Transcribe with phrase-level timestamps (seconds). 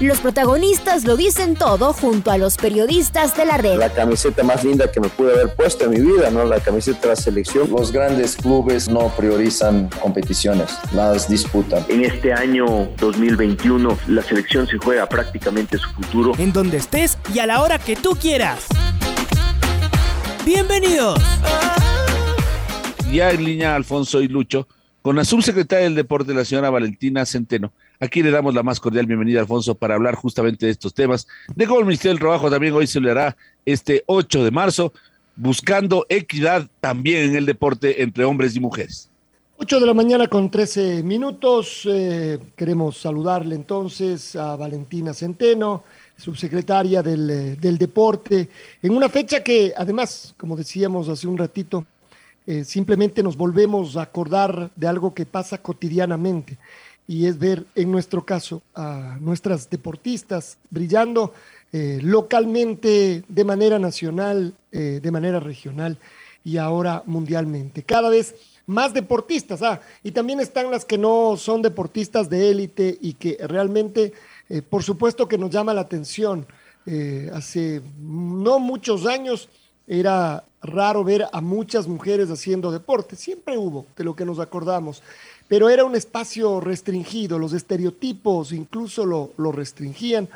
[0.00, 3.78] Los protagonistas lo dicen todo junto a los periodistas de la red.
[3.78, 6.44] La camiseta más linda que me pude haber puesto en mi vida, ¿no?
[6.44, 7.68] La camiseta de la selección.
[7.68, 11.84] Los grandes clubes no priorizan competiciones, las disputan.
[11.88, 16.32] En este año 2021 la selección se juega prácticamente su futuro.
[16.38, 18.66] En donde estés y a la hora que tú quieras.
[20.46, 21.20] Bienvenidos.
[23.10, 24.68] Ya en línea Alfonso y Lucho
[25.02, 27.72] con la subsecretaria del Deporte, la señora Valentina Centeno.
[28.00, 31.26] Aquí le damos la más cordial bienvenida, Alfonso, para hablar justamente de estos temas.
[31.56, 34.92] De cómo el Ministerio del Trabajo también hoy se le hará este 8 de marzo,
[35.34, 39.10] buscando equidad también en el deporte entre hombres y mujeres.
[39.56, 41.82] 8 de la mañana con 13 minutos.
[41.86, 45.82] Eh, queremos saludarle entonces a Valentina Centeno,
[46.16, 48.48] subsecretaria del, eh, del, deporte,
[48.80, 51.84] en una fecha que además, como decíamos hace un ratito,
[52.46, 56.56] eh, simplemente nos volvemos a acordar de algo que pasa cotidianamente
[57.08, 61.32] y es ver en nuestro caso a nuestras deportistas brillando
[61.72, 65.98] eh, localmente, de manera nacional, eh, de manera regional
[66.44, 67.82] y ahora mundialmente.
[67.82, 68.34] Cada vez
[68.66, 73.38] más deportistas, ah, y también están las que no son deportistas de élite y que
[73.40, 74.12] realmente,
[74.50, 76.46] eh, por supuesto que nos llama la atención.
[77.34, 79.50] hace no muchos años
[79.86, 85.02] era raro ver a muchas mujeres haciendo deporte, siempre hubo, de lo que nos acordamos,
[85.48, 90.28] pero era un espacio restringido, los estereotipos incluso lo, lo restringían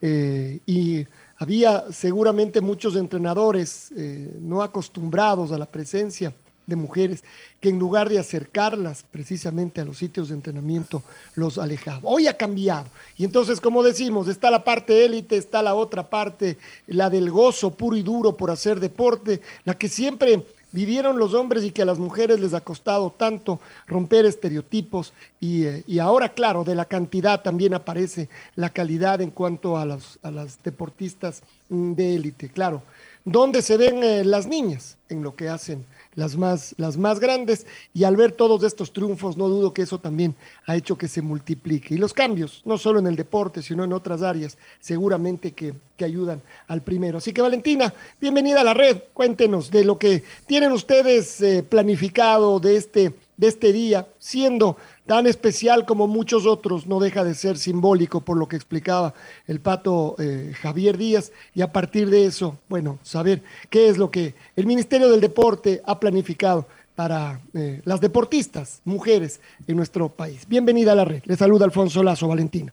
[0.00, 1.04] eh, y
[1.36, 6.32] había seguramente muchos entrenadores eh, no acostumbrados a la presencia
[6.66, 7.24] de mujeres
[7.60, 11.02] que en lugar de acercarlas precisamente a los sitios de entrenamiento,
[11.34, 12.00] los alejaba.
[12.04, 12.86] Hoy ha cambiado.
[13.18, 17.74] Y entonces, como decimos, está la parte élite, está la otra parte, la del gozo
[17.74, 21.86] puro y duro por hacer deporte, la que siempre vivieron los hombres y que a
[21.86, 27.42] las mujeres les ha costado tanto romper estereotipos y, eh, ahora, claro, de la cantidad
[27.42, 32.82] también aparece la calidad en cuanto a, a las deportistas mm, de élite, claro.
[33.24, 34.96] ¿Dónde se ven eh, las niñas?
[35.08, 39.36] En lo que hacen las más, las más grandes, y al ver todos estos triunfos,
[39.36, 40.34] no dudo que eso también
[40.66, 41.94] ha hecho que se multiplique.
[41.94, 46.04] Y los cambios, no solo en el deporte, sino en otras áreas, seguramente que, que
[46.04, 47.18] ayudan al primero.
[47.18, 52.60] Así que Valentina, bienvenida a la red, cuéntenos de lo que tienen ustedes eh, planificado
[52.60, 54.76] de este, de este día, siendo
[55.10, 59.12] tan especial como muchos otros, no deja de ser simbólico por lo que explicaba
[59.48, 64.08] el pato eh, Javier Díaz, y a partir de eso, bueno, saber qué es lo
[64.08, 70.46] que el Ministerio del Deporte ha planificado para eh, las deportistas, mujeres en nuestro país.
[70.48, 71.24] Bienvenida a la red.
[71.24, 72.72] Le saluda Alfonso Lazo, Valentina.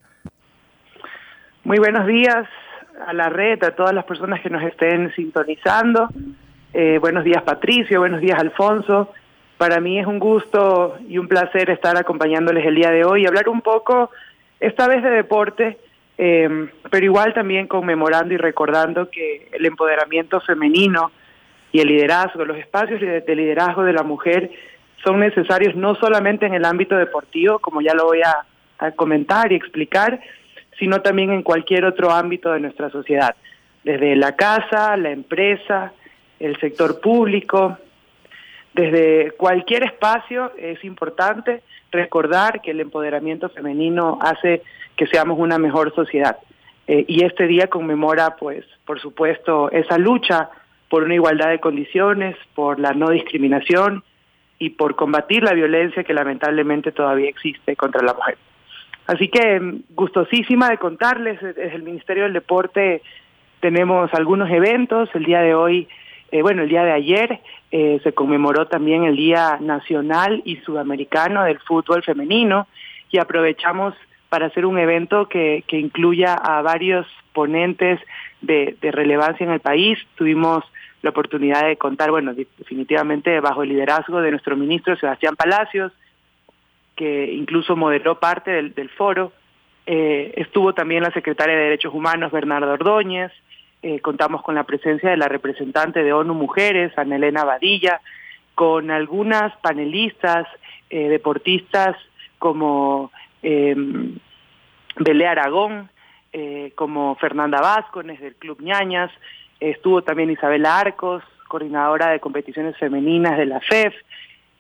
[1.64, 2.46] Muy buenos días
[3.08, 6.10] a la red, a todas las personas que nos estén sintonizando.
[6.72, 9.12] Eh, buenos días Patricio, buenos días Alfonso.
[9.58, 13.26] Para mí es un gusto y un placer estar acompañándoles el día de hoy y
[13.26, 14.12] hablar un poco,
[14.60, 15.78] esta vez de deporte,
[16.18, 21.12] eh, pero igual también conmemorando y recordando que el empoderamiento femenino
[21.72, 24.52] y el liderazgo, los espacios de liderazgo de la mujer
[25.04, 28.46] son necesarios no solamente en el ámbito deportivo, como ya lo voy a,
[28.80, 30.20] a comentar y explicar,
[30.78, 33.36] sino también en cualquier otro ámbito de nuestra sociedad,
[33.84, 35.94] desde la casa, la empresa,
[36.40, 37.78] el sector público,
[38.78, 44.62] desde cualquier espacio es importante recordar que el empoderamiento femenino hace
[44.96, 46.38] que seamos una mejor sociedad.
[46.88, 50.52] Eh, y este día conmemora, pues, por supuesto, esa lucha
[50.90, 54.04] por una igualdad de condiciones, por la no discriminación
[54.60, 58.38] y por combatir la violencia que lamentablemente todavía existe contra la mujer.
[59.08, 63.02] Así que mm, gustosísima de contarles, desde el Ministerio del Deporte
[63.60, 65.88] tenemos algunos eventos, el día de hoy
[66.32, 67.40] eh, bueno, el día de ayer
[67.72, 72.68] eh, se conmemoró también el Día Nacional y Sudamericano del Fútbol Femenino
[73.12, 73.94] y aprovechamos
[74.30, 78.00] para hacer un evento que, que incluya a varios ponentes
[78.42, 79.98] de, relevancia en el país.
[80.16, 80.64] Tuvimos
[81.02, 85.94] la oportunidad de contar, bueno, definitivamente bajo el liderazgo de nuestro ministro Sebastián Palacios,
[86.96, 89.32] que incluso moderó parte del, del foro.
[89.86, 93.32] Eh, estuvo también la secretaria de Derechos Humanos, Bernardo Ordóñez,
[93.82, 98.02] eh, contamos con la presencia de la representante de ONU Mujeres, Ana Elena Badilla,
[98.56, 100.48] con algunas panelistas,
[100.90, 101.96] eh, deportistas
[102.40, 103.12] como
[103.44, 103.76] eh,
[105.00, 105.90] Belé Aragón,
[106.34, 109.12] eh, como Fernanda Vázquez del Club Ñañas,
[109.60, 113.94] estuvo también Isabela Arcos, coordinadora de competiciones femeninas de la FEF,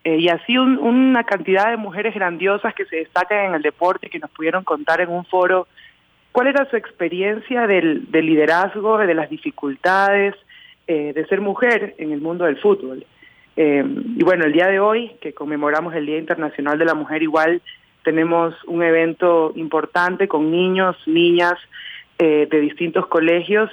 [0.03, 4.09] eh, y así una cantidad de mujeres grandiosas que se destacan en el deporte y
[4.09, 5.67] que nos pudieron contar en un foro
[6.37, 10.35] cuál era su experiencia del, liderazgo, de las dificultades
[10.85, 13.05] eh, de ser mujer en el mundo del fútbol.
[13.55, 13.83] Eh,
[14.15, 17.61] y bueno, el día de hoy, que conmemoramos el Día Internacional de la Mujer, igual
[18.03, 21.55] tenemos un evento importante con niños, niñas
[22.19, 23.69] de distintos colegios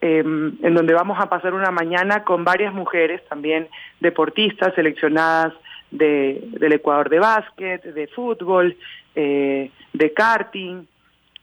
[0.00, 3.66] Em, en donde vamos a pasar una mañana con varias mujeres también
[3.98, 5.54] deportistas seleccionadas
[5.90, 8.76] de, del Ecuador de básquet, de fútbol,
[9.16, 10.84] eh, de karting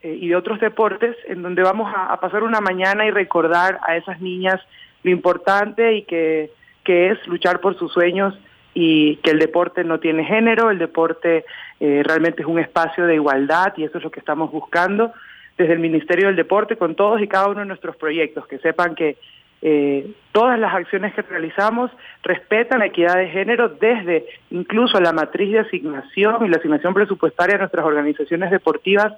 [0.05, 3.97] eh, y de otros deportes, en donde vamos a, pasar una mañana y recordar a
[3.97, 4.61] esas niñas
[5.01, 6.51] lo importante y que,
[6.83, 8.37] que es luchar por sus sueños
[8.75, 11.43] y que el deporte no tiene género, el deporte
[11.79, 15.11] eh, realmente es un espacio de igualdad y eso es lo que estamos buscando
[15.57, 18.93] desde el Ministerio del Deporte con todos y cada uno de nuestros proyectos, que sepan
[18.93, 19.17] que
[19.63, 21.89] eh, todas las acciones que realizamos
[22.21, 27.55] respetan la equidad de género desde incluso la matriz de asignación y la asignación presupuestaria
[27.55, 29.13] de nuestras organizaciones deportivas.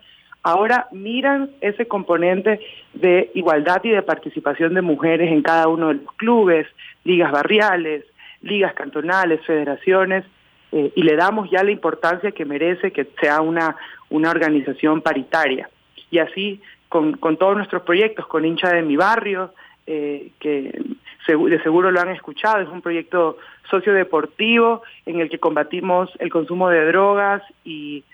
[0.47, 2.61] Ahora miran ese componente
[2.93, 6.65] de igualdad y de participación de mujeres en cada uno de los clubes,
[7.03, 8.05] ligas barriales,
[8.41, 10.23] ligas cantonales, federaciones,
[10.71, 13.75] eh, y le damos ya la importancia que merece que sea una,
[14.09, 15.69] una organización paritaria.
[16.11, 19.53] Y así con, con todos nuestros proyectos, con hincha de mi barrio,
[19.85, 20.81] eh, que
[21.27, 23.37] de seguro lo han escuchado, es un proyecto
[23.69, 28.05] sociodeportivo en el que combatimos el consumo de drogas y,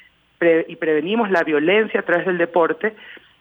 [0.67, 2.93] y prevenimos la violencia a través del deporte.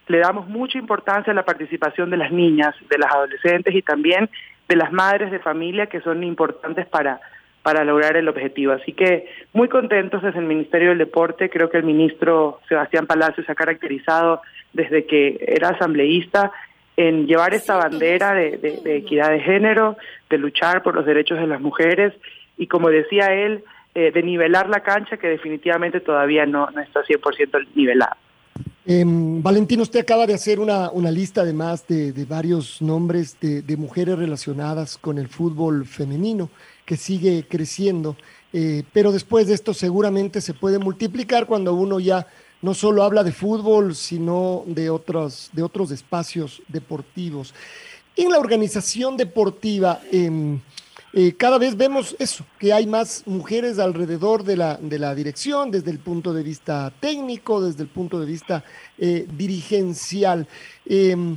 [0.08, 4.28] Le damos mucha importancia a la participación de las niñas, de las adolescentes y también
[4.68, 7.20] de las madres de familia que son importantes para,
[7.62, 8.72] para lograr el objetivo.
[8.72, 11.50] Así que muy contentos desde el Ministerio del Deporte.
[11.50, 16.52] Creo que el ministro Sebastián Palacio se ha caracterizado desde que era asambleísta
[16.96, 19.96] en llevar esta bandera de, equidad de género,
[20.28, 22.12] de luchar por los derechos de las mujeres
[22.58, 23.64] y, como decía él,
[23.94, 28.16] eh, de nivelar la cancha que definitivamente todavía no, no está 100% nivelada.
[28.84, 33.76] Eh, Valentín, usted acaba de hacer una, una lista además de, de varios nombres de,
[33.76, 36.50] mujeres relacionadas con el fútbol femenino
[36.84, 38.16] que sigue creciendo,
[38.52, 42.26] eh, pero después de esto seguramente se puede multiplicar cuando uno ya
[42.60, 47.54] no solo habla de fútbol, sino de otros, de otros espacios deportivos.
[48.16, 50.58] En la organización deportiva, em,
[51.14, 55.70] eh, cada vez vemos eso, que hay más mujeres alrededor de la, de la dirección,
[55.70, 58.64] desde el punto de vista técnico, desde el punto de vista
[58.96, 60.48] eh, dirigencial.
[60.86, 61.36] Em,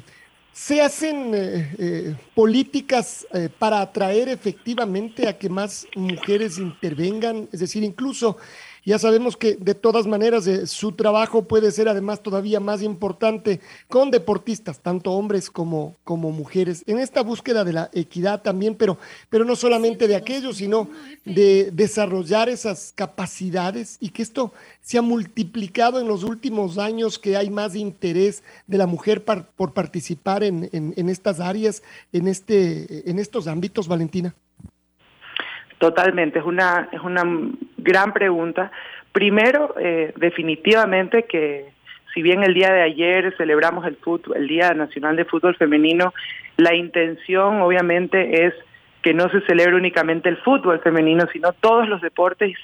[0.53, 3.27] ¿Se hacen eh, políticas
[3.59, 7.49] para atraer efectivamente a que más mujeres intervengan?
[7.51, 8.37] Es decir, incluso
[8.85, 13.59] ya sabemos que de todas maneras eh, su trabajo puede ser además todavía más importante
[13.87, 18.97] con deportistas, tanto hombres como, como mujeres, en esta búsqueda de la equidad también, pero,
[19.29, 20.87] pero no solamente de aquello, sino
[21.25, 27.35] de desarrollar esas capacidades y que esto se ha multiplicado en los últimos años, que
[27.35, 31.81] hay más interés de la mujer por participar en, en, estas áreas,
[32.13, 34.35] en, este, en estos ámbitos, Valentina.
[35.77, 37.23] Totalmente, es una, es una
[37.77, 38.71] gran pregunta.
[39.11, 41.73] Primero, eh, definitivamente que
[42.13, 46.13] si bien el día de ayer celebramos el, fútbol, el Día Nacional de Fútbol Femenino,
[46.57, 48.53] la intención obviamente es
[49.01, 52.57] que no se celebre únicamente el fútbol femenino, sino todos los deportes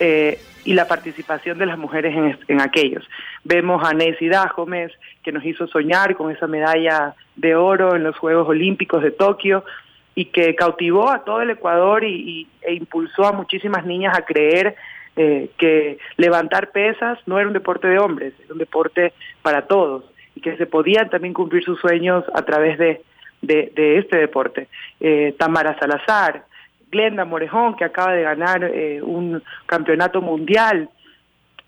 [0.00, 3.04] eh, y la participación de las mujeres en, aquellos.
[3.44, 4.90] Vemos a Nessie Gómez,
[5.22, 9.64] que nos hizo soñar con esa medalla de oro en los Juegos Olímpicos de Tokio,
[10.14, 14.76] y que cautivó a todo el Ecuador y, e impulsó a muchísimas niñas a creer
[15.16, 20.04] eh, que levantar pesas no era un deporte de hombres, era un deporte para todos
[20.34, 23.02] y que se podían también cumplir sus sueños a través de,
[23.42, 24.68] de, este deporte.
[25.00, 26.44] Eh, Tamara Salazar,
[26.90, 30.88] Glenda Morejón, que acaba de ganar eh, un campeonato mundial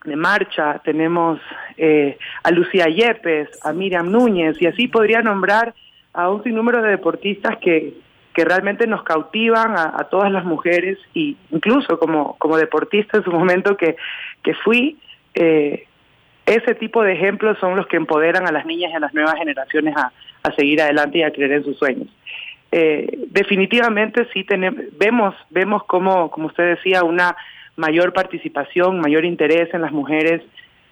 [0.04, 1.40] de marcha, tenemos
[2.42, 5.74] a Lucía Yepes, a Miriam Núñez, y así podría nombrar
[6.12, 7.94] a un sinnúmero de deportistas que,
[8.34, 13.30] que realmente nos cautivan a, todas las mujeres y incluso como, como deportista en su
[13.30, 13.96] momento que,
[14.42, 14.98] que fui,
[15.34, 15.86] eh,
[16.44, 19.36] ese tipo de ejemplos son los que empoderan a las niñas y a las nuevas
[19.36, 20.12] generaciones a,
[20.42, 22.08] a seguir adelante y a creer en sus sueños.
[22.76, 27.36] Eh, definitivamente sí tenemos, vemos, vemos como, como usted decía, una
[27.76, 30.42] mayor participación, mayor interés en las mujeres,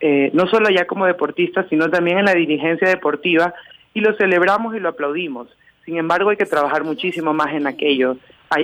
[0.01, 3.53] eh, no solo ya como deportistas, sino también en la dirigencia deportiva,
[3.95, 5.49] y lo celebramos y lo aplaudimos.
[5.85, 8.17] Sin embargo, hay que trabajar muchísimo más en aquello.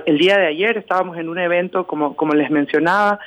[0.06, 3.18] El día de ayer estábamos en un evento, como, les mencionaba,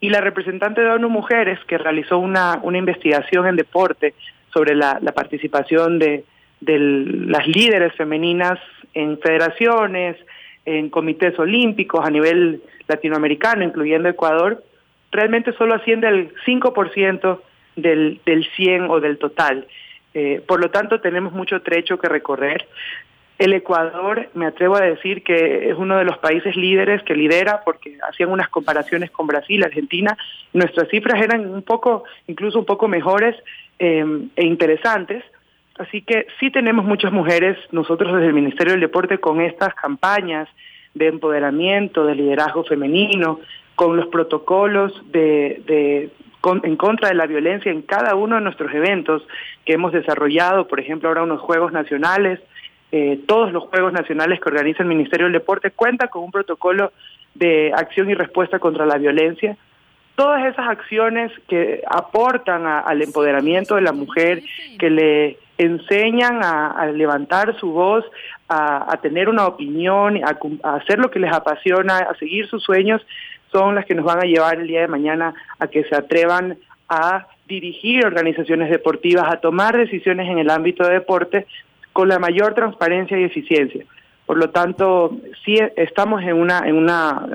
[0.00, 4.14] y la representante de ONU Mujeres, que realizó una, una investigación en deporte
[4.52, 6.24] sobre la, participación de,
[6.60, 8.58] las líderes femeninas
[8.92, 10.16] en federaciones,
[10.66, 14.62] en comités olímpicos a nivel latinoamericano, incluyendo Ecuador,
[15.12, 17.40] realmente solo asciende al 5%
[17.76, 19.66] del, del 100 o del total.
[20.12, 22.66] Eh, por lo tanto, tenemos mucho trecho que recorrer.
[23.40, 27.62] El Ecuador, me atrevo a decir que es uno de los países líderes que lidera,
[27.64, 30.14] porque hacían unas comparaciones con Brasil, Argentina,
[30.52, 33.34] nuestras cifras eran un poco, incluso un poco mejores
[33.78, 34.04] eh,
[34.36, 35.24] e interesantes.
[35.78, 40.46] Así que sí tenemos muchas mujeres, nosotros desde el Ministerio del Deporte, con estas campañas
[40.92, 43.40] de empoderamiento, de liderazgo femenino,
[43.74, 46.10] con los protocolos de,
[46.62, 49.26] en contra de la violencia en cada uno de nuestros eventos
[49.64, 52.38] que hemos desarrollado, por ejemplo, ahora unos Juegos Nacionales,
[52.92, 56.92] eh, todos los Juegos Nacionales que organiza el Ministerio del Deporte cuenta con un protocolo
[57.34, 59.56] de acción y respuesta contra la violencia.
[60.16, 64.42] Todas esas acciones que aportan al empoderamiento de la mujer,
[64.78, 68.04] que le enseñan a, levantar su voz,
[68.48, 73.00] a, tener una opinión, a, hacer lo que les apasiona, a seguir sus sueños,
[73.52, 76.58] son las que nos van a llevar el día de mañana a que se atrevan
[76.88, 81.46] a dirigir organizaciones deportivas, a tomar decisiones en el ámbito de deporte
[81.92, 83.84] con la mayor transparencia y eficiencia.
[84.26, 87.26] Por lo tanto, sí estamos en una, en una,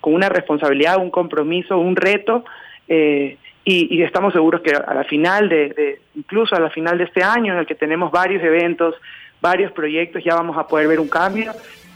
[0.00, 2.44] con una responsabilidad, un compromiso, un reto
[2.88, 7.22] eh, y, estamos seguros que a la final de, incluso a la final de este
[7.22, 8.94] año en el que tenemos varios eventos,
[9.40, 11.52] varios proyectos, ya vamos a poder ver un cambio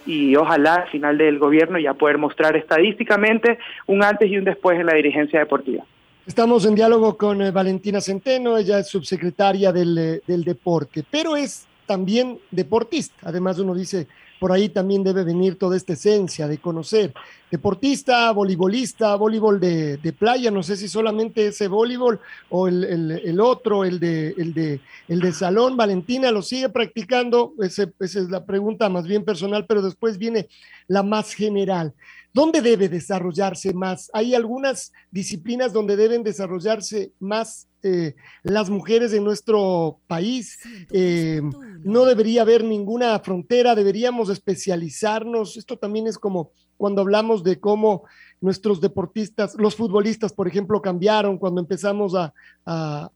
[0.06, 4.78] y ojalá al final del gobierno ya poder mostrar estadísticamente un antes y un después
[4.78, 5.84] en la dirigencia deportiva.
[6.24, 11.36] Estamos en diálogo con eh, Valentina Centeno, ella es subsecretaria del, eh, del deporte, pero
[11.36, 13.14] es también deportista.
[13.22, 17.14] Además, uno dice, por ahí también debe venir toda esta esencia de conocer.
[17.50, 23.98] Deportista, voleibolista, voleibol de, playa, no sé si solamente ese voleibol o el, otro, el
[23.98, 25.76] de, el, de, el de salón.
[25.76, 30.48] Valentina lo sigue practicando, esa es la pregunta más bien personal, pero después viene
[30.88, 31.94] la más general.
[32.36, 34.10] ¿Dónde debe desarrollarse más?
[34.12, 40.58] Hay algunas disciplinas donde deben desarrollarse más eh, las mujeres en nuestro país.
[40.92, 41.40] Eh,
[41.82, 45.56] no debería haber ninguna frontera, deberíamos especializarnos.
[45.56, 48.04] Esto también es como cuando hablamos de cómo
[48.42, 52.34] nuestros deportistas, los futbolistas, por ejemplo, cambiaron cuando empezamos a,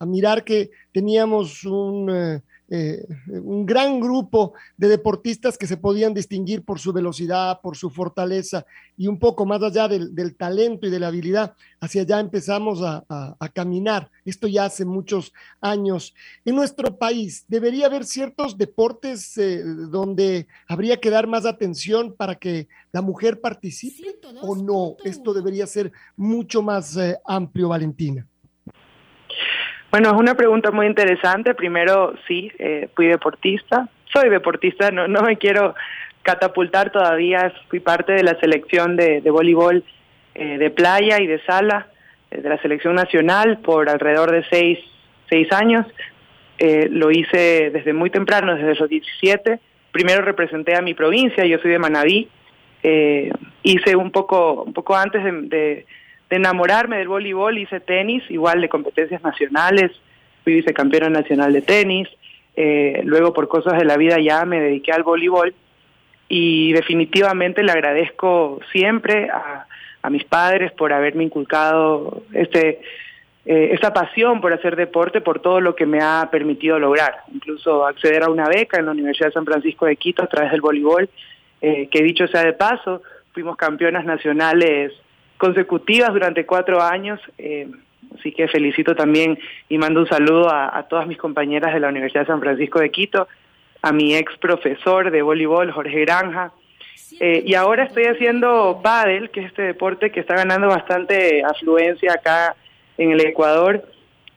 [0.06, 2.08] mirar que teníamos un...
[2.10, 2.40] Eh,
[2.72, 7.90] eh, un gran grupo de deportistas que se podían distinguir por su velocidad, por su
[7.90, 8.64] fortaleza
[8.96, 13.04] y un poco más allá del, talento y de la habilidad, hacia allá empezamos a,
[13.52, 14.10] caminar.
[14.24, 16.14] Esto ya hace muchos años.
[16.44, 22.36] En nuestro país debería haber ciertos deportes eh, donde habría que dar más atención para
[22.36, 24.96] que la mujer participe o no.
[25.02, 28.29] Esto debería ser mucho más eh, amplio, Valentina.
[29.90, 31.54] Bueno, es una pregunta muy interesante.
[31.54, 33.88] Primero, sí, eh, fui deportista.
[34.12, 35.74] Soy deportista, no, no me quiero
[36.22, 37.52] catapultar todavía.
[37.68, 39.82] Fui parte de la selección de, voleibol
[40.36, 41.88] eh, de playa y de sala,
[42.30, 44.78] eh, de la selección nacional por alrededor de seis,
[45.28, 45.86] seis años.
[46.90, 49.58] lo hice desde muy temprano, desde los 17.
[49.90, 52.28] Primero representé a mi provincia, yo soy de Manabí.
[53.62, 55.86] hice un poco, un poco antes de de
[56.36, 59.92] enamorarme del voleibol hice tenis, igual de competencias nacionales,
[60.44, 62.08] fui vicecampeona nacional de tenis,
[62.56, 65.54] eh, luego por cosas de la vida ya me dediqué al voleibol
[66.28, 69.66] y definitivamente le agradezco siempre a,
[70.08, 72.80] mis padres por haberme inculcado este
[73.44, 77.86] eh, esta pasión por hacer deporte, por todo lo que me ha permitido lograr, incluso
[77.86, 80.60] acceder a una beca en la Universidad de San Francisco de Quito a través del
[80.62, 81.08] voleibol,
[81.60, 84.92] eh, que dicho sea de paso, fuimos campeonas nacionales
[85.40, 87.18] consecutivas durante cuatro años.
[87.38, 87.66] Eh,
[88.16, 92.22] así que felicito también y mando un saludo a, todas mis compañeras de la Universidad
[92.22, 93.26] de San Francisco de Quito,
[93.82, 96.52] a mi ex profesor de voleibol, Jorge Granja.
[97.18, 102.12] Eh, y ahora estoy haciendo pádel, que es este deporte que está ganando bastante afluencia
[102.12, 102.54] acá
[102.98, 103.82] en el Ecuador.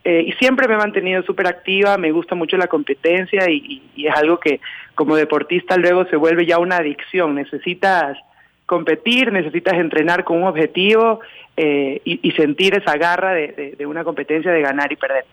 [0.06, 4.08] Eh, y siempre me he mantenido súper activa, me gusta mucho la competencia y, y,
[4.08, 4.60] es algo que
[4.96, 7.36] como deportista luego se vuelve ya una adicción.
[7.36, 8.18] Necesitas
[8.66, 11.20] competir, necesitas entrenar con un objetivo
[11.56, 15.26] eh, y, sentir esa garra de, una competencia de ganar y perder.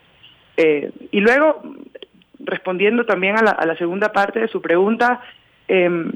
[0.56, 1.62] Eh, y luego,
[2.40, 5.20] respondiendo también a la, segunda parte de su pregunta,
[5.68, 6.12] em,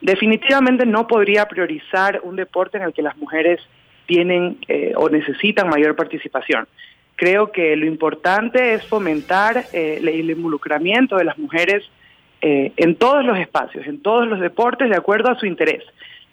[0.00, 3.60] definitivamente no podría priorizar un deporte en el que las mujeres
[4.06, 6.66] tienen eh, o necesitan mayor participación.
[7.16, 11.82] Creo que lo importante es fomentar el involucramiento de las mujeres
[12.40, 15.82] en todos los espacios, en todos los deportes, de acuerdo a su interés.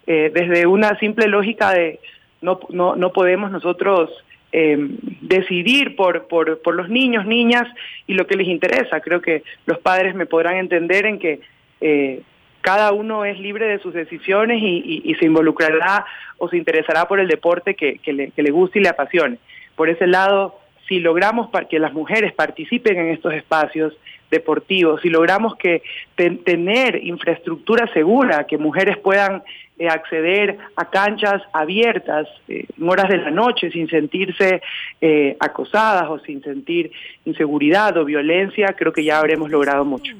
[0.08, 2.00] Eh, desde una simple lógica de
[2.42, 4.12] no, no, no podemos nosotros
[4.52, 7.68] em, decidir por, por, por, los niños, niñas
[8.06, 9.02] y lo que les interesa.
[9.02, 11.40] Creo que los padres me podrán entender en que
[11.82, 12.22] eh,
[12.62, 16.06] cada uno es libre de sus decisiones y, se involucrará
[16.38, 19.38] o se interesará por el deporte que, le, que le guste y le apasione.
[19.76, 23.94] Por ese lado, si logramos que las mujeres participen en estos espacios
[24.32, 25.82] deportivos, si logramos que
[26.16, 29.44] tener infraestructura segura, que mujeres puedan
[29.78, 34.62] eh, acceder a canchas abiertas eh, en horas de la noche sin sentirse
[35.02, 36.92] eh, acosadas o sin sentir
[37.26, 40.14] inseguridad o violencia, creo que ya habremos logrado mucho.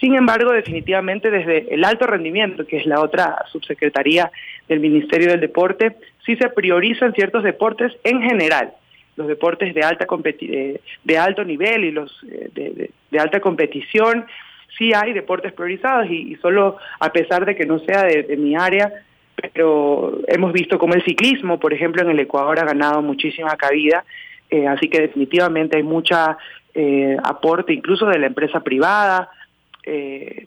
[0.00, 4.30] Sin embargo, definitivamente desde el alto rendimiento, que es la otra subsecretaría
[4.68, 8.72] del Ministerio del Deporte, sí se priorizan ciertos deportes en general
[9.16, 10.06] los deportes de alta
[11.04, 14.26] de, alto nivel y los eh, de, alta competición,
[14.76, 18.92] sí hay deportes priorizados y, solo a pesar de que no sea de, mi área,
[19.52, 24.04] pero hemos visto como el ciclismo, por ejemplo, en el Ecuador ha ganado muchísima cabida,
[24.50, 26.36] eh, así que definitivamente hay mucha
[26.74, 29.30] eh, aporte incluso de la empresa privada.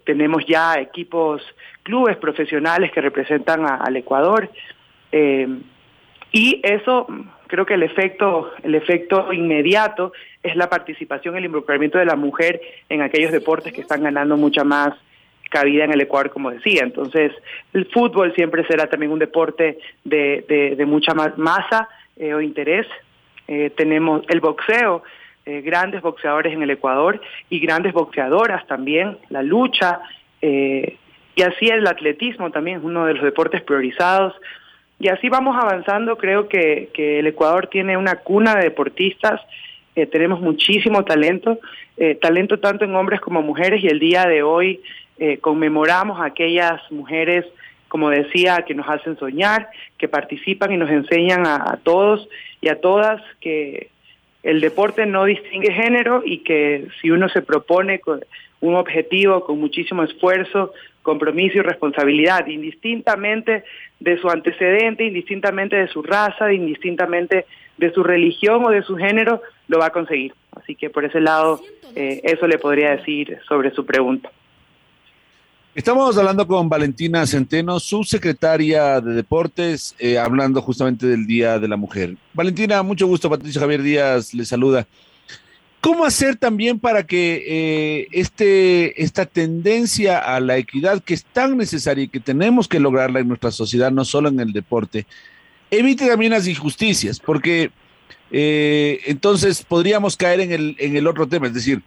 [0.03, 1.41] tenemos ya equipos,
[1.81, 4.49] clubes profesionales que representan al Ecuador.
[6.31, 7.07] Y eso
[7.47, 12.61] creo que el efecto, el efecto inmediato es la participación, el involucramiento de la mujer
[12.87, 14.93] en aquellos deportes que están ganando mucha más
[15.49, 16.83] cabida en el Ecuador, como decía.
[16.83, 17.33] Entonces,
[17.73, 22.87] el fútbol siempre será también un deporte de, de, mucha más masa eh, o interés.
[23.47, 25.03] Eh, tenemos el boxeo,
[25.45, 27.19] eh, grandes boxeadores en el Ecuador
[27.49, 29.99] y grandes boxeadoras también, la lucha,
[30.41, 34.33] y así el atletismo también es uno de los deportes priorizados.
[34.99, 39.39] Y así vamos avanzando, creo que, el Ecuador tiene una cuna de deportistas,
[39.95, 41.59] eh, tenemos muchísimo talento,
[41.97, 43.81] eh, talento tanto en hombres como mujeres.
[43.81, 44.81] Y el día de hoy
[45.17, 47.45] eh, conmemoramos a aquellas mujeres,
[47.87, 52.27] como decía, que nos hacen soñar, que participan y nos enseñan a todos
[52.61, 53.89] y a todas que
[54.43, 58.01] el deporte no distingue género y que si uno se propone
[58.61, 60.73] un objetivo con muchísimo esfuerzo,
[61.09, 63.63] compromiso y responsabilidad, indistintamente
[63.99, 67.47] de su antecedente, indistintamente de su raza, indistintamente
[67.79, 70.33] de su religión o de su género, lo va a conseguir.
[70.55, 71.61] Así que por ese lado,
[71.95, 74.29] eh, eso le podría decir sobre su pregunta.
[75.73, 81.77] Estamos hablando con Valentina Centeno, subsecretaria de Deportes, eh, hablando justamente del Día de la
[81.77, 82.17] Mujer.
[82.35, 83.31] Valentina, mucho gusto.
[83.31, 84.85] Patricio Javier Díaz le saluda.
[85.81, 91.55] ¿Cómo hacer también para que eh, este, esta tendencia a la equidad que es tan
[91.57, 95.05] necesaria y que tenemos que lograrla en nuestra sociedad, no solo en el deporte,
[95.71, 97.21] evite también las injusticias?
[97.21, 97.71] Porque
[98.29, 101.81] eh, entonces podríamos caer en el, en el otro tema, es decir,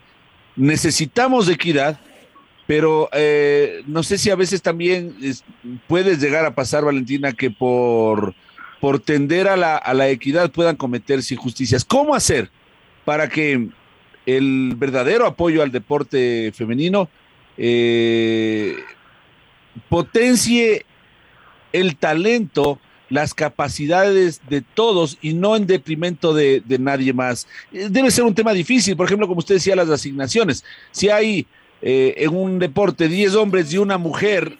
[0.56, 2.00] necesitamos equidad,
[2.66, 5.14] pero eh, no sé si a veces también
[5.86, 8.34] puedes llegar a pasar, Valentina, que por,
[8.80, 11.84] por tender a la, a la equidad puedan cometerse injusticias.
[11.84, 12.50] ¿Cómo hacer
[13.04, 13.68] para que
[14.26, 17.08] el verdadero apoyo al deporte femenino
[17.56, 18.76] eh,
[19.88, 20.84] potencie
[21.72, 27.46] el talento, las capacidades de todos y no en detrimento de, nadie más.
[27.72, 30.64] Eh, debe ser un tema difícil, por ejemplo, como usted decía, las asignaciones.
[30.90, 31.46] Si hay
[31.82, 34.56] eh, en un deporte 10 hombres y una mujer,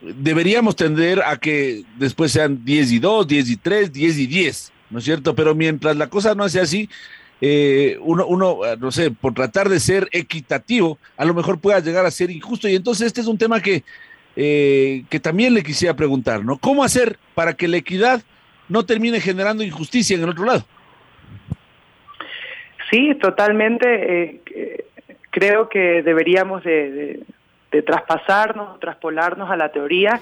[0.00, 4.72] deberíamos tender a que después sean 10 y 2, 10 y 3, 10 y 10,
[4.90, 5.34] ¿no es cierto?
[5.34, 6.88] Pero mientras la cosa no sea así,
[7.40, 11.80] eh, uno, uno, eh, no sé, por tratar de ser equitativo, a lo mejor pueda
[11.80, 12.68] llegar a ser injusto.
[12.68, 13.82] Y entonces este es un tema que,
[14.36, 16.58] eh, que también le quisiera preguntar, ¿no?
[16.58, 18.22] ¿Cómo hacer para que la equidad
[18.68, 20.64] no termine generando injusticia en el otro lado?
[22.90, 24.40] Sí, totalmente.
[25.30, 27.24] creo que deberíamos de,
[27.84, 30.20] traspasarnos, traspolarnos a la teoría.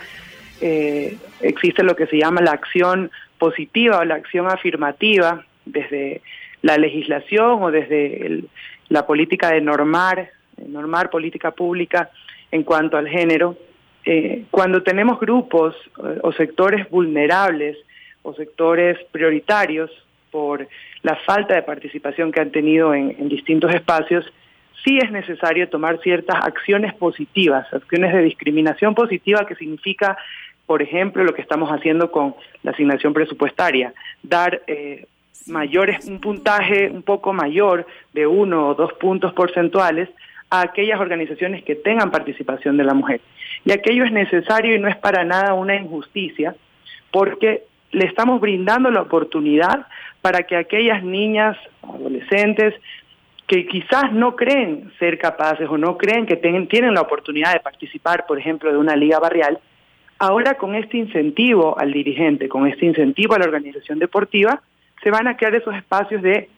[1.40, 6.22] existe lo que se llama la acción positiva o la acción afirmativa desde
[6.62, 8.44] la legislación o desde
[8.88, 10.30] la política de normar,
[10.66, 12.10] normar política pública
[12.50, 13.56] en cuanto al género,
[14.04, 17.76] eh, cuando tenemos grupos eh, o sectores vulnerables
[18.22, 19.90] o sectores prioritarios
[20.30, 20.66] por
[21.02, 24.24] la falta de participación que han tenido en, distintos espacios,
[24.84, 30.16] sí es necesario tomar ciertas acciones positivas, acciones de discriminación positiva que significa,
[30.66, 35.06] por ejemplo, lo que estamos haciendo con la asignación presupuestaria, dar eh,
[35.46, 40.08] mayores, un puntaje un poco mayor de uno o dos puntos porcentuales
[40.50, 43.20] a aquellas organizaciones que tengan participación de la mujer.
[43.64, 46.54] Y aquello es necesario y no es para nada una injusticia,
[47.10, 49.86] porque le estamos brindando la oportunidad
[50.20, 52.74] para que aquellas niñas, adolescentes,
[53.46, 58.24] que quizás no creen ser capaces o no creen que tienen la oportunidad de participar,
[58.26, 59.58] por ejemplo, de una liga barrial,
[60.18, 64.62] ahora con este incentivo al dirigente, con este incentivo a la organización deportiva,
[65.02, 66.48] se van a crear esos espacios de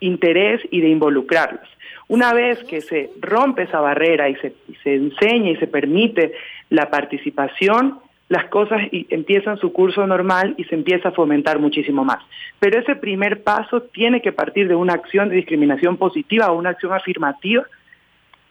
[0.00, 1.68] interés y de involucrarlos.
[2.08, 6.32] Una vez que se rompe esa barrera y se, se enseña y se permite
[6.70, 12.18] la participación, las cosas empiezan su curso normal y se empieza a fomentar muchísimo más.
[12.58, 16.70] Pero ese primer paso tiene que partir de una acción de discriminación positiva o una
[16.70, 17.64] acción afirmativa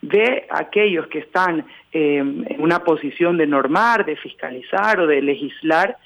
[0.01, 5.97] de aquellos que están eh, en una posición de normar, de fiscalizar o de legislar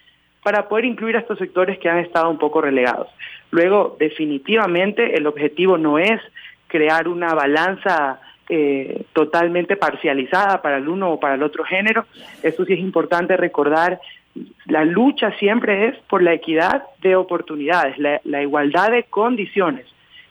[0.44, 3.08] para poder incluir a estos sectores que han estado un poco relegados.
[3.52, 6.22] Luego, definitivamente, el objetivo no es
[6.68, 8.20] crear una balanza
[8.52, 12.06] eh, totalmente parcializada para el uno o para el otro género.
[12.42, 14.00] Eso sí es importante recordar.
[14.66, 19.86] La lucha siempre es por la equidad de oportunidades, la, igualdad de condiciones,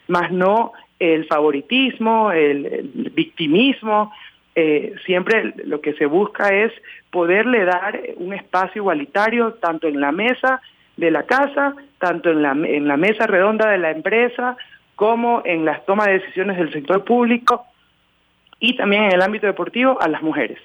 [0.06, 4.12] más no el favoritismo, el, victimismo.
[4.60, 6.72] Eh, siempre lo que se busca es
[7.12, 10.60] poderle dar un espacio igualitario tanto en la mesa
[10.96, 14.56] de la casa, tanto en la, en la mesa redonda de la empresa,
[14.96, 17.66] como en las tomas de decisiones del sector público
[18.58, 20.58] y también en el ámbito deportivo a las mujeres.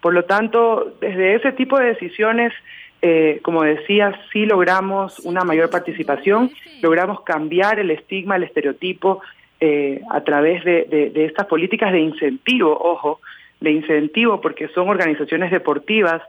[0.00, 2.54] Por lo tanto, desde ese tipo de decisiones,
[3.02, 9.20] eh, como decía, sí logramos una mayor participación, logramos cambiar el estigma, el estereotipo
[9.60, 13.20] eh, a través de, estas políticas de incentivo, ojo,
[13.60, 16.22] de incentivo porque son organizaciones deportivas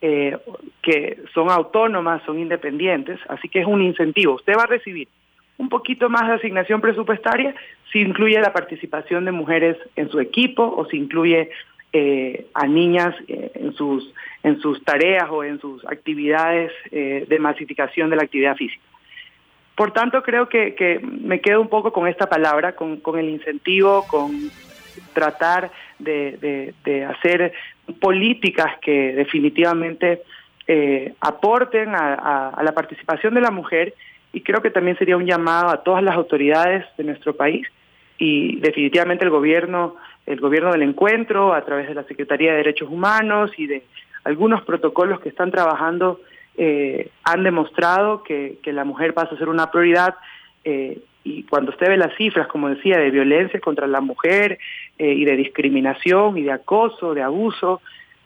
[0.00, 0.36] eh,
[0.82, 4.34] que son autónomas, son independientes, así que es un incentivo.
[4.34, 5.08] Usted va a recibir
[5.58, 7.54] un poquito más de asignación presupuestaria
[7.92, 11.50] si incluye la participación de mujeres en su equipo o si incluye
[11.92, 14.12] eh, a niñas en sus
[14.42, 18.89] en sus tareas o en sus actividades de masificación de la actividad física.
[19.80, 24.50] Por tanto, creo que, me quedo un poco con esta palabra, con, el incentivo, con
[25.14, 26.74] tratar de,
[27.08, 27.54] hacer
[27.98, 30.20] políticas que definitivamente
[31.22, 33.94] aporten a, a la participación de la mujer
[34.34, 37.66] y creo que también sería un llamado a todas las autoridades de nuestro país
[38.18, 42.90] y definitivamente el gobierno, el gobierno del encuentro a través de la Secretaría de Derechos
[42.90, 43.84] Humanos y de
[44.24, 46.20] algunos protocolos que están trabajando
[46.56, 50.14] eh, han demostrado que, la mujer pasa a ser una prioridad
[50.64, 54.58] eh, y cuando usted ve las cifras, como decía, de violencia contra la mujer
[54.98, 57.80] eh, y de discriminación y de acoso, de abuso,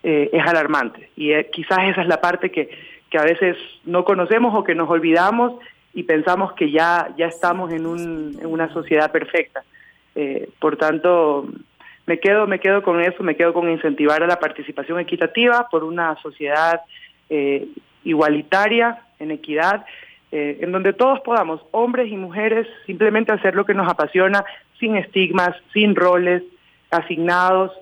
[0.07, 1.09] es alarmante.
[1.17, 2.69] Y quizás esa es la parte que,
[3.09, 5.55] que a veces no conocemos o que nos olvidamos
[5.95, 9.63] y pensamos que ya, ya estamos en, un, en una sociedad perfecta.
[10.17, 11.47] Eh, por tanto,
[12.07, 15.85] me quedo, me quedo con eso, me quedo con incentivar a la participación equitativa por
[15.85, 16.83] una sociedad
[17.31, 17.69] eh,
[18.05, 19.85] igualitaria, en equidad,
[20.33, 24.45] eh, en donde todos podamos, hombres y mujeres, simplemente hacer lo que nos apasiona,
[24.79, 26.43] sin estigmas, sin roles
[26.91, 27.73] asignados,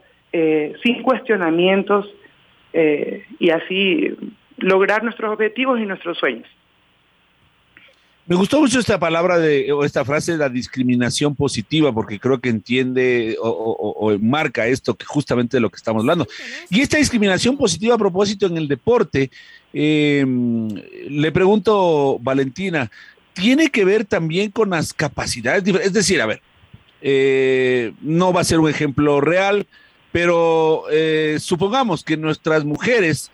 [0.83, 2.09] sin cuestionamientos,
[2.73, 4.17] y así
[4.57, 6.49] lograr nuestros objetivos y nuestros sueños.
[8.25, 12.41] Me gustó mucho esta palabra de, o esta frase de la discriminación positiva, porque creo
[12.41, 16.29] que entiende o, marca esto que justamente de lo que estamos hablando.
[16.71, 19.31] Y esta discriminación positiva a propósito en el deporte,
[19.73, 20.69] em,
[21.09, 22.91] le pregunto, Valentina,
[23.33, 25.63] ¿tiene que ver también con las capacidades?
[25.67, 26.43] Es decir, a ver,
[27.01, 29.67] eh, no va a ser un ejemplo real,
[30.13, 33.31] pero eh, supongamos que nuestras mujeres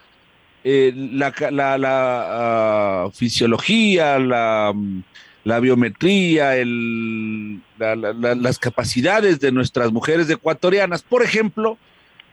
[0.65, 4.75] eh, la, la, fisiología, la,
[5.61, 11.79] biometría, el, las capacidades de nuestras mujeres ecuatorianas, por ejemplo,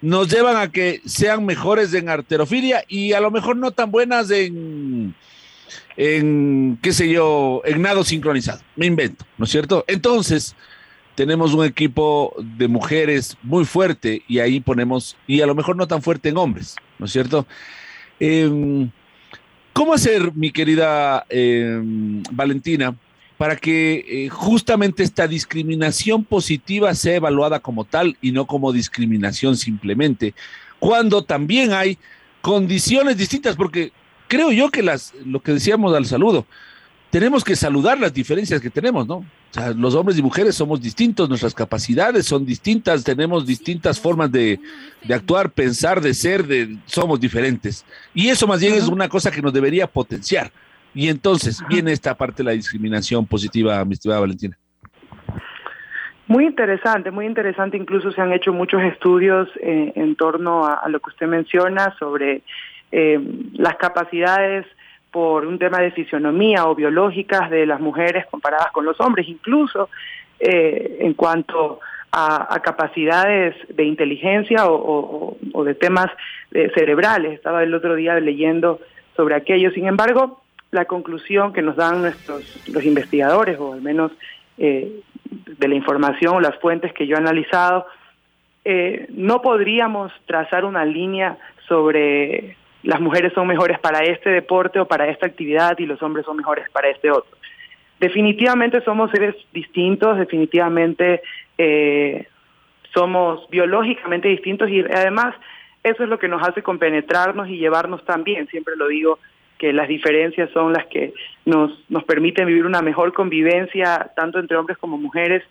[0.06, 4.30] nos llevan a que sean mejores en arterofilia y a lo mejor no tan buenas
[4.30, 5.16] en,
[5.98, 8.62] en qué sé yo, en nado sincronizado.
[8.76, 9.84] Me invento, ¿no es cierto?
[9.88, 10.56] Entonces,
[11.16, 15.88] tenemos un equipo de mujeres muy fuerte y ahí ponemos, y a lo mejor no
[15.88, 17.48] tan fuerte en hombres, ¿no es cierto?
[18.20, 18.92] Em,
[19.74, 22.96] ¿Cómo hacer, mi querida em, Valentina,
[23.38, 29.58] para que eh, justamente esta discriminación positiva sea evaluada como tal y no como discriminación
[29.58, 30.34] simplemente,
[30.80, 31.98] cuando también hay
[32.42, 33.56] condiciones distintas?
[33.56, 33.92] Porque
[34.28, 36.46] creo yo que las, lo que decíamos al saludo,
[37.10, 39.26] tenemos que saludar las diferencias que tenemos, ¿no?
[39.56, 44.60] sea, los hombres y mujeres somos distintos, nuestras capacidades son distintas, tenemos distintas formas de,
[45.10, 47.86] actuar, pensar, de ser, de, somos diferentes.
[48.14, 50.52] Y eso más bien es una cosa que nos debería potenciar.
[50.96, 54.58] Y entonces viene esta parte de la discriminación positiva, mi estimada Valentina.
[56.28, 57.78] Muy interesante, muy interesante.
[57.78, 62.42] Incluso se han hecho muchos estudios eh, en torno a, lo que usted menciona sobre
[62.92, 63.20] eh,
[63.54, 64.66] las capacidades
[65.12, 69.90] por un tema de fisionomía o biológicas de las mujeres comparadas con los hombres, incluso
[70.40, 71.80] eh, en cuanto
[72.12, 76.08] a, capacidades de inteligencia o, de temas
[76.52, 77.34] eh, cerebrales.
[77.34, 78.80] Estaba el otro día leyendo
[79.16, 79.72] sobre aquello.
[79.72, 80.42] Sin embargo,
[80.76, 84.12] la conclusión que nos dan nuestros los investigadores, o al menos
[84.58, 85.02] eh,
[85.58, 87.88] de la información o las fuentes que yo he analizado,
[88.64, 94.88] eh, no podríamos trazar una línea sobre las mujeres son mejores para este deporte o
[94.88, 97.36] para esta actividad y los hombres son mejores para este otro.
[98.00, 101.22] Definitivamente somos seres distintos, definitivamente
[101.58, 102.28] eh,
[102.94, 105.34] somos biológicamente distintos y además
[105.84, 109.20] eso es lo que nos hace compenetrarnos y llevarnos tan bien, siempre lo digo,
[109.66, 111.12] que las diferencias son las que
[111.44, 115.42] nos, nos permiten vivir una mejor convivencia tanto entre hombres como mujeres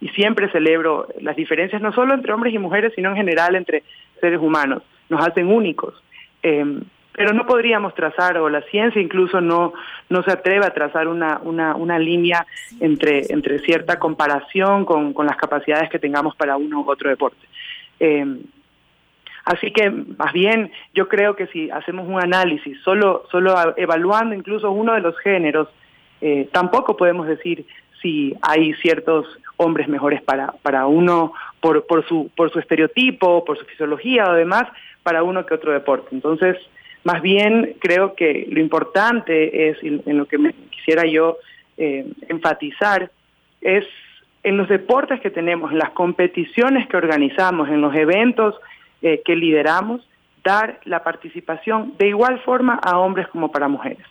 [0.00, 3.84] y siempre celebro las diferencias no solo entre hombres y mujeres, sino en general entre
[4.20, 5.94] seres humanos, nos hacen únicos.
[6.42, 6.80] Eh,
[7.12, 9.74] pero no podríamos trazar, o la ciencia incluso no,
[10.08, 12.44] no se atreve a trazar una, una, una línea
[12.80, 17.46] entre, entre cierta comparación con, con las capacidades que tengamos para uno u otro deporte.
[18.00, 18.26] Eh,
[19.44, 24.70] así que, más bien, yo creo que si hacemos un análisis solo, solo evaluando incluso
[24.70, 25.68] uno de los géneros,
[26.20, 27.66] eh, tampoco podemos decir
[28.00, 29.26] si hay ciertos
[29.56, 34.34] hombres mejores para, para uno por, por, su, por su estereotipo, por su fisiología o
[34.34, 34.64] demás,
[35.02, 36.08] para uno que otro deporte.
[36.12, 36.56] Entonces,
[37.04, 41.38] más bien creo que lo importante es, en lo que me quisiera yo
[41.76, 43.10] eh, enfatizar,
[43.60, 43.84] es
[44.42, 48.56] en los deportes que tenemos, en las competiciones que organizamos, en los eventos
[49.02, 50.06] eh, que lideramos,
[50.44, 54.04] dar la participación de igual forma a hombres como para mujeres.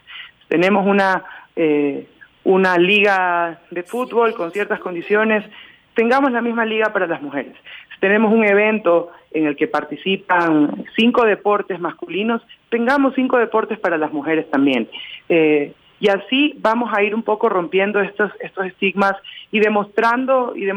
[0.48, 1.24] Tenemos una,
[1.56, 2.08] eh,
[2.44, 5.46] una liga de fútbol con ciertas condiciones,
[5.94, 7.54] tengamos la misma liga para las mujeres.
[8.00, 14.12] Tenemos un evento en el que participan cinco deportes masculinos, tengamos cinco deportes para las
[14.12, 14.90] mujeres también.
[15.30, 19.14] Eh, y así vamos a ir un poco rompiendo estos, estos estigmas
[19.52, 20.68] y demostrando y,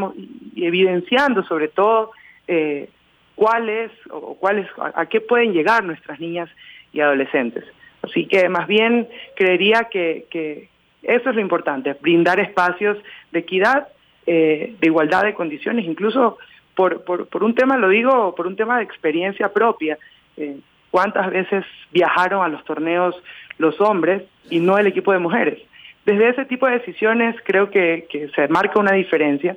[0.55, 2.13] y evidenciando sobre todo
[3.35, 6.49] cuáles o cuáles a, qué pueden llegar nuestras niñas
[6.93, 7.65] y adolescentes.
[8.03, 10.69] Así que más bien creería que,
[11.03, 12.99] eso es lo importante, brindar espacios
[13.33, 13.89] de equidad,
[14.27, 16.39] eh, de igualdad de condiciones, incluso
[16.75, 17.03] por,
[17.41, 19.99] un tema, lo digo, por un tema de experiencia propia.
[20.37, 20.59] Eh,
[20.91, 23.17] ¿Cuántas veces viajaron a los torneos
[23.59, 25.59] los hombres y no el equipo de mujeres?
[26.05, 29.57] Desde ese tipo de decisiones creo que se marca una diferencia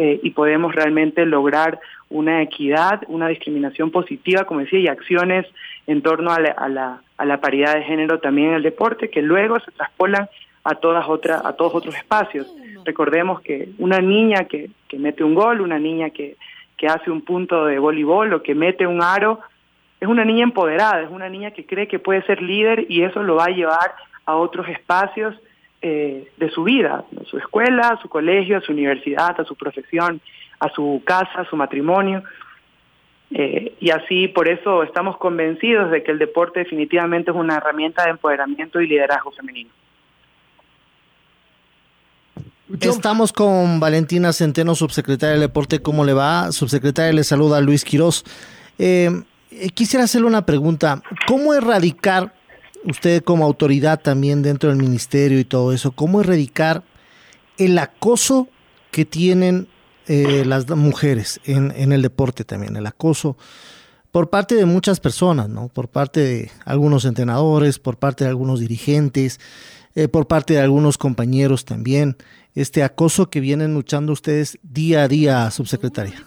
[0.00, 5.44] eh, y podemos realmente lograr una equidad, una discriminación positiva, como decía, y acciones
[5.88, 9.10] en torno a la, a la, a la paridad de género también en el deporte,
[9.10, 10.28] que luego se traspolan
[10.62, 12.46] a todas otras a todos otros espacios.
[12.84, 16.36] Recordemos que una niña que, que mete un gol, una niña que,
[16.76, 19.40] que hace un punto de voleibol o que mete un aro,
[20.00, 23.24] es una niña empoderada, es una niña que cree que puede ser líder y eso
[23.24, 23.94] lo va a llevar
[24.26, 25.34] a otros espacios
[25.82, 29.54] eh, de su vida, a su escuela, a su colegio, a su universidad, a su
[29.54, 30.20] profesión,
[30.60, 32.22] a su casa, a su matrimonio.
[33.30, 38.04] Eh, y así, por eso estamos convencidos de que el deporte definitivamente es una herramienta
[38.04, 39.70] de empoderamiento y liderazgo femenino.
[42.80, 45.80] Estamos con Valentina Centeno, subsecretaria del Deporte.
[45.80, 46.52] ¿Cómo le va?
[46.52, 48.24] Subsecretaria le saluda Luis Quirós.
[48.78, 49.10] Eh,
[49.50, 51.02] eh, quisiera hacerle una pregunta.
[51.26, 52.34] ¿Cómo erradicar,
[52.84, 56.82] usted como autoridad también dentro del ministerio y todo eso, cómo erradicar
[57.56, 58.48] el acoso
[58.90, 59.68] que tienen
[60.06, 62.76] eh, las mujeres en, en, el deporte también?
[62.76, 63.36] El acoso
[64.10, 65.68] por parte de muchas personas, ¿no?
[65.68, 69.38] Por parte de algunos entrenadores, por parte de algunos dirigentes,
[70.12, 72.16] por parte de algunos compañeros también
[72.60, 76.24] este acoso que vienen luchando ustedes día a día, subsecretaria?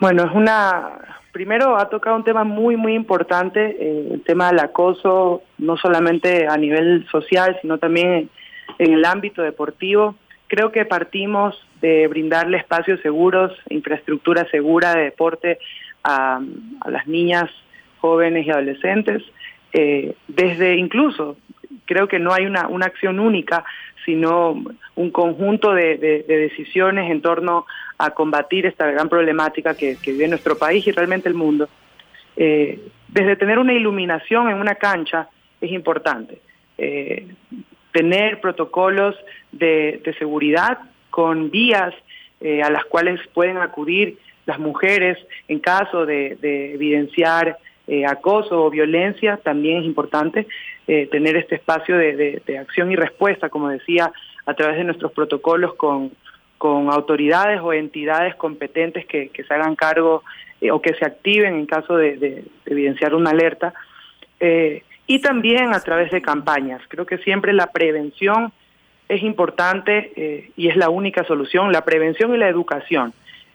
[0.00, 4.58] Bueno, es una, primero ha tocado un tema muy, muy importante, eh, el tema del
[4.58, 8.30] acoso, no solamente a nivel social, sino también
[8.78, 10.14] en el ámbito deportivo.
[10.46, 15.58] Creo que partimos de brindarle espacios seguros, infraestructura segura de deporte
[16.02, 16.40] a,
[16.86, 17.50] las niñas,
[17.98, 19.22] jóvenes y adolescentes,
[19.74, 21.36] eh, desde incluso,
[21.84, 23.62] creo que no hay una, una acción única,
[24.06, 27.66] sino un conjunto de, decisiones en torno
[27.98, 31.68] a combatir esta gran problemática que, vive nuestro país y realmente el mundo.
[32.36, 35.28] Eh, desde tener una iluminación en una cancha
[35.60, 36.40] es importante.
[36.78, 37.26] Eh,
[37.92, 39.16] tener protocolos
[39.52, 40.78] de, seguridad
[41.10, 41.94] con vías
[42.40, 46.36] eh, a las cuales pueden acudir las mujeres en caso de,
[46.74, 47.58] evidenciar
[48.06, 50.46] acoso o violencia también es importante.
[50.88, 54.12] Eh, tener este espacio de, acción y respuesta, como decía,
[54.44, 56.12] a través de nuestros protocolos con,
[56.66, 60.24] con autoridades o entidades competentes que, se hagan cargo
[60.60, 63.72] eh, o que se activen en caso de, evidenciar una alerta.
[64.40, 66.82] Eh, y también a través de campañas.
[66.88, 68.52] Creo que siempre la prevención
[69.08, 73.12] es importante y es la única solución, la prevención y la educación.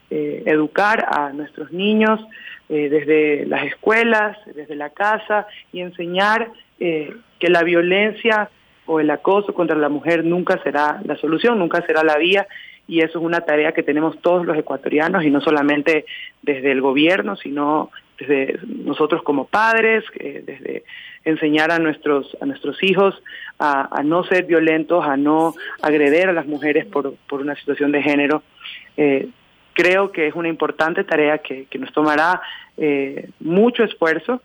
[0.10, 2.22] educar a nuestros niños
[2.70, 6.52] desde las escuelas, desde la casa y enseñar
[6.84, 8.50] eh, que la violencia
[8.88, 12.48] o el acoso contra la mujer nunca será la solución, nunca será la vía
[12.92, 16.06] y eso es una tarea que tenemos todos los ecuatorianos y no solamente
[16.42, 20.84] desde el gobierno, sino desde nosotros como padres, eh, desde
[21.24, 23.16] enseñar a nuestros a nuestros hijos
[23.60, 28.04] a, no ser violentos, a no agreder a las mujeres por, por una situación de
[28.04, 28.44] género.
[28.98, 29.30] Eh,
[29.72, 32.42] creo que es una importante tarea que, que nos tomará
[32.76, 34.42] eh, mucho esfuerzo,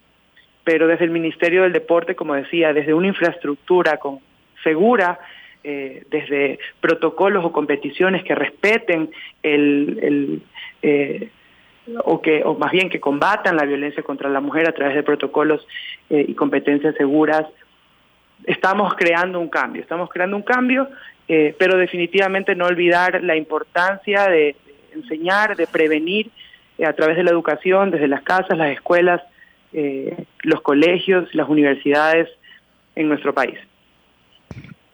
[0.63, 4.21] pero desde el Ministerio del Deporte, como decía, desde una infraestructura con,
[4.63, 5.19] segura,
[5.69, 9.11] eh, desde protocolos o competiciones que respeten
[9.43, 10.41] el,
[10.81, 11.29] eh,
[12.05, 15.03] o que o más bien que combatan la violencia contra la mujer a través de
[15.03, 15.67] protocolos
[16.09, 17.47] eh, y competencias seguras
[18.45, 20.89] estamos creando un cambio estamos creando un cambio
[21.27, 24.55] pero definitivamente no olvidar la importancia de,
[24.95, 26.31] enseñar de prevenir
[26.87, 29.21] a través de la educación desde las casas las escuelas
[30.45, 32.29] los colegios las universidades
[32.95, 33.59] en nuestro país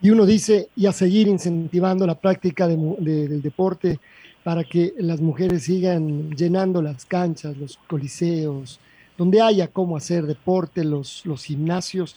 [0.02, 4.00] y uno dice, y a seguir incentivando la práctica del deporte
[4.42, 8.80] para que las mujeres sigan llenando las canchas, los coliseos,
[9.16, 12.16] donde haya cómo hacer deporte, los, gimnasios,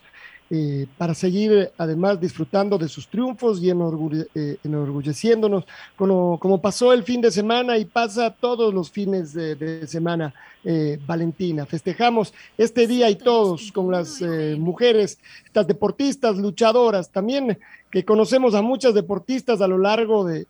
[0.49, 7.03] eh, para seguir además disfrutando de sus triunfos y eh, enorgulleciéndonos, como, como, pasó el
[7.03, 10.33] fin de semana y pasa todos los fines de, semana,
[10.65, 11.65] eh, Valentina.
[11.65, 14.21] Festejamos este día y todos con las
[14.57, 17.57] mujeres, estas deportistas, luchadoras, también
[17.95, 20.47] que conocemos a muchas deportistas a lo largo de,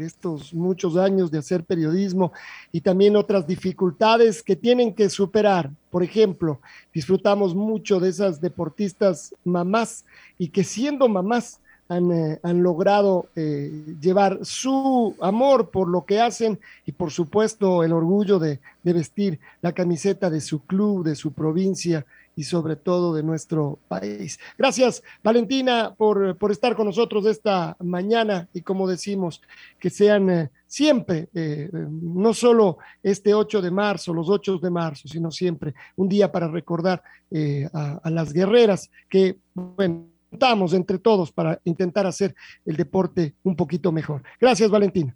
[0.00, 2.32] estos muchos años de hacer periodismo
[2.72, 5.70] y también otras dificultades que tienen que superar.
[5.90, 6.60] Por ejemplo,
[6.92, 10.04] disfrutamos mucho de esas deportistas mamás
[10.38, 16.58] y que siendo mamás han, eh, logrado eh, llevar su amor por lo que hacen
[16.84, 22.04] y por supuesto el orgullo de vestir la camiseta de su club, de su provincia
[22.34, 24.38] y sobre todo de nuestro país.
[24.58, 29.40] Gracias, Valentina, por, estar con nosotros esta mañana y como decimos,
[29.78, 31.28] que sean eh, siempre,
[31.72, 36.48] no solo este 8 de marzo, los 8 de marzo, sino siempre un día para
[36.48, 37.02] recordar
[37.72, 40.06] a, a, las guerreras que, bueno,
[40.74, 44.22] entre todos para intentar hacer el deporte un poquito mejor.
[44.40, 45.14] Gracias, Valentina.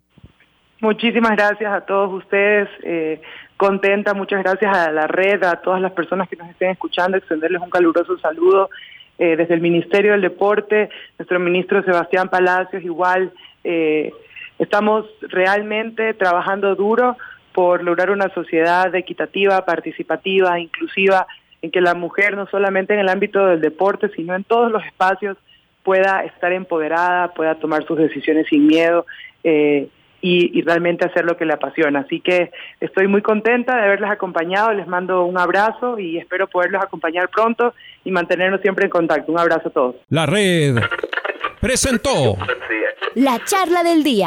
[0.81, 2.69] Muchísimas gracias a todos ustedes.
[2.83, 3.21] Eh,
[3.57, 7.61] contenta, muchas gracias a la red, a todas las personas que nos estén escuchando, extenderles
[7.61, 8.71] un caluroso saludo
[9.19, 13.31] eh, desde el Ministerio del Deporte, nuestro ministro Sebastián Palacios, igual.
[13.63, 14.11] Eh,
[14.59, 17.19] estamos realmente trabajando duro
[17.53, 21.27] por lograr una sociedad equitativa, participativa, inclusiva,
[21.63, 24.85] en que la mujer no solamente en el ámbito del deporte, sino en todos los
[24.85, 25.37] espacios
[25.83, 29.07] pueda estar empoderada, pueda tomar sus decisiones sin miedo.
[29.45, 29.89] Eh,
[30.23, 32.01] y, realmente hacer lo que le apasiona.
[32.01, 36.83] Así que estoy muy contenta de haberles acompañado, les mando un abrazo y espero poderlos
[36.83, 39.33] acompañar pronto y mantenernos siempre en contacto.
[39.33, 39.97] Un abrazo a todos.
[40.09, 40.77] La red
[41.61, 42.37] presentó
[43.15, 44.27] la charla del día.